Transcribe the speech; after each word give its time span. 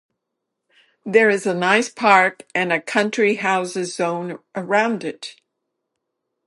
There 1.05 1.29
is 1.29 1.45
a 1.45 1.53
nice 1.53 1.87
park 1.87 2.47
and 2.55 2.73
a 2.73 2.81
country-houses 2.81 3.93
zone 3.95 4.39
around 4.55 5.03
it. 5.03 5.35